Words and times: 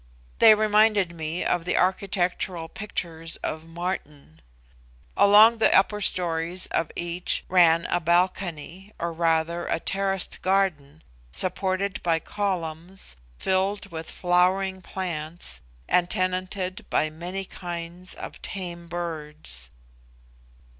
They 0.39 0.55
reminded 0.55 1.13
me 1.13 1.45
of 1.45 1.63
the 1.63 1.77
architectural 1.77 2.67
pictures 2.67 3.35
of 3.43 3.67
Martin. 3.67 4.41
Along 5.15 5.59
the 5.59 5.71
upper 5.77 6.01
stories 6.01 6.65
of 6.71 6.91
each 6.95 7.45
ran 7.47 7.85
a 7.85 7.99
balcony, 7.99 8.93
or 8.97 9.13
rather 9.13 9.67
a 9.67 9.79
terraced 9.79 10.41
garden, 10.41 11.03
supported 11.31 12.01
by 12.01 12.17
columns, 12.17 13.15
filled 13.37 13.91
with 13.91 14.09
flowering 14.09 14.81
plants, 14.81 15.61
and 15.87 16.09
tenanted 16.09 16.83
by 16.89 17.11
many 17.11 17.45
kinds 17.45 18.15
of 18.15 18.41
tame 18.41 18.87
birds. 18.87 19.69